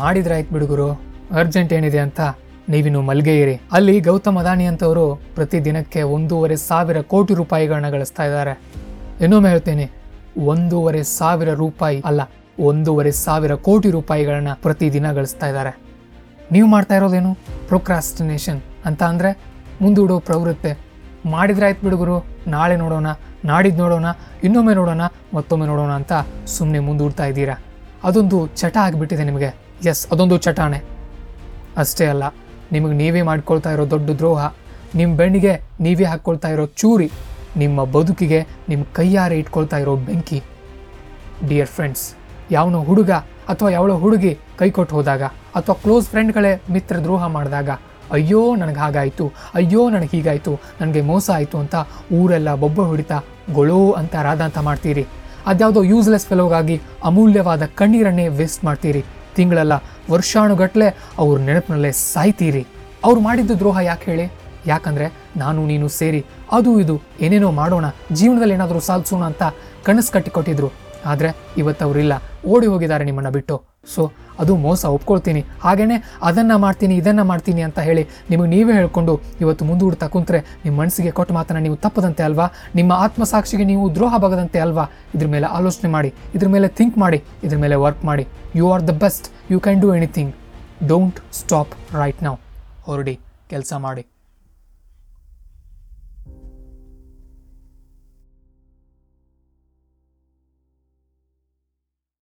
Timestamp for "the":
88.90-88.94